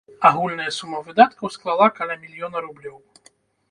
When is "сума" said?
0.77-1.03